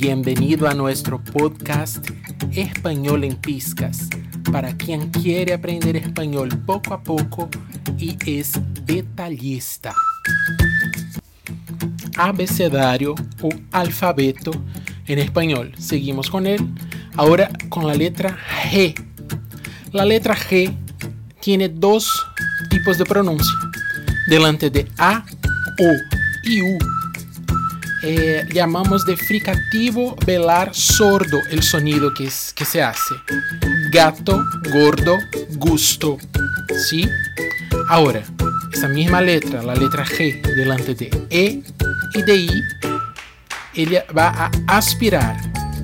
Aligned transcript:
Bienvenido 0.00 0.68
a 0.68 0.74
nuestro 0.74 1.20
podcast 1.20 2.08
Español 2.52 3.24
en 3.24 3.34
Piscas 3.34 4.08
para 4.52 4.76
quien 4.76 5.10
quiere 5.10 5.52
aprender 5.52 5.96
español 5.96 6.50
poco 6.64 6.94
a 6.94 7.02
poco 7.02 7.48
y 7.98 8.16
es 8.24 8.52
detallista. 8.84 9.92
Abecedario 12.16 13.16
o 13.42 13.48
alfabeto 13.72 14.52
en 15.08 15.18
español. 15.18 15.72
Seguimos 15.76 16.30
con 16.30 16.46
él. 16.46 16.60
Ahora 17.16 17.50
con 17.68 17.84
la 17.84 17.94
letra 17.94 18.38
G. 18.70 18.94
La 19.90 20.04
letra 20.04 20.36
G 20.36 20.72
tiene 21.40 21.68
dos 21.68 22.24
tipos 22.70 22.98
de 22.98 23.04
pronuncia. 23.04 23.52
Delante 24.28 24.70
de 24.70 24.86
A, 24.96 25.24
O 25.80 25.92
y 26.44 26.62
U 26.62 26.97
eh, 28.02 28.46
llamamos 28.52 29.04
de 29.04 29.16
fricativo 29.16 30.16
velar 30.24 30.74
sordo 30.74 31.38
el 31.50 31.62
sonido 31.62 32.12
que, 32.14 32.26
es, 32.26 32.52
que 32.54 32.64
se 32.64 32.82
hace. 32.82 33.14
Gato, 33.90 34.44
gordo, 34.72 35.18
gusto. 35.52 36.18
¿Sí? 36.88 37.08
Ahora, 37.88 38.22
esa 38.72 38.88
misma 38.88 39.20
letra, 39.20 39.62
la 39.62 39.74
letra 39.74 40.04
G, 40.04 40.40
delante 40.42 40.94
de 40.94 41.10
E 41.30 41.62
y 42.14 42.22
de 42.22 42.36
I, 42.36 42.62
ella 43.74 44.04
va 44.16 44.28
a 44.28 44.50
aspirar. 44.66 45.36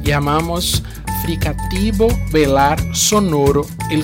Llamamos 0.02 0.82
fricativo 1.22 2.08
velar 2.30 2.78
sonoro 2.94 3.66
el, 3.90 4.02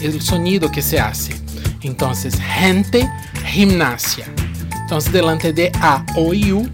el 0.00 0.22
sonido 0.22 0.70
que 0.70 0.80
se 0.80 1.00
hace. 1.00 1.34
Entonces, 1.82 2.38
gente, 2.40 3.10
gimnasia. 3.46 4.26
Entonces, 4.82 5.12
delante 5.12 5.52
de 5.52 5.70
A, 5.80 6.04
O 6.16 6.32
y 6.32 6.52
U, 6.52 6.68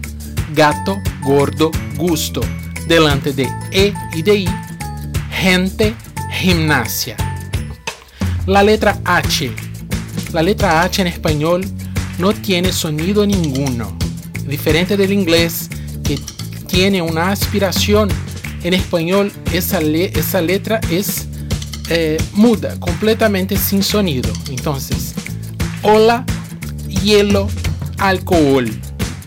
gato, 0.53 0.99
gordo, 1.21 1.71
gusto. 1.95 2.41
Delante 2.87 3.33
de 3.33 3.49
E 3.71 3.93
y 4.13 4.21
de 4.21 4.35
I, 4.35 4.49
gente, 5.29 5.93
gimnasia. 6.31 7.17
La 8.45 8.63
letra 8.63 8.99
H. 9.03 9.51
La 10.31 10.41
letra 10.41 10.81
H 10.83 11.01
en 11.01 11.07
español 11.07 11.65
no 12.17 12.33
tiene 12.33 12.71
sonido 12.71 13.25
ninguno. 13.25 13.97
Diferente 14.45 14.95
del 14.95 15.11
inglés 15.11 15.69
que 16.03 16.19
tiene 16.67 17.01
una 17.01 17.31
aspiración, 17.31 18.09
en 18.63 18.73
español 18.73 19.31
esa, 19.53 19.79
esa 19.79 20.41
letra 20.41 20.79
es 20.89 21.27
eh, 21.89 22.17
muda, 22.33 22.79
completamente 22.79 23.57
sin 23.57 23.83
sonido. 23.83 24.31
Entonces, 24.49 25.13
hola, 25.83 26.25
hielo, 26.87 27.47
alcohol. 27.97 28.69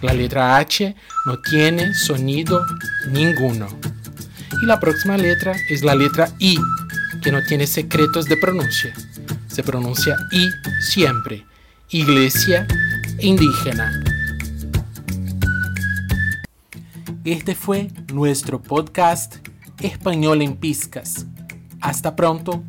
La 0.03 0.15
letra 0.15 0.57
H 0.57 0.95
no 1.27 1.39
tiene 1.39 1.95
sonido 1.95 2.65
ninguno. 3.09 3.69
Y 4.63 4.67
la 4.67 4.81
próxima 4.81 5.17
letra 5.17 5.55
es 5.69 5.83
la 5.83 5.95
letra 5.95 6.31
I, 6.39 6.59
que 7.23 7.33
no 7.33 7.43
tiene 7.43 7.67
secretos 7.67 8.27
de 8.27 8.37
pronuncia. 8.37 8.95
Se 9.49 9.63
pronuncia 9.63 10.17
I 10.33 10.49
siempre. 10.81 11.45
Iglesia 11.91 12.67
indígena. 13.19 13.93
Este 17.25 17.55
fue 17.55 17.91
nuestro 18.13 18.63
podcast 18.63 19.37
Español 19.81 20.43
en 20.43 20.57
Piscas. 20.57 21.27
Hasta 21.81 22.17
pronto 22.17 22.65